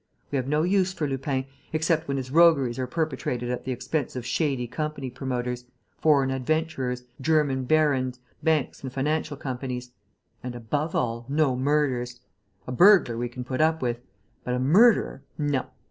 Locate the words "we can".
13.15-13.43